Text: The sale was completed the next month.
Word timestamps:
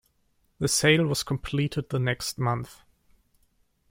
The 0.57 0.67
sale 0.67 1.05
was 1.05 1.21
completed 1.21 1.89
the 1.89 1.99
next 1.99 2.39
month. 2.39 2.81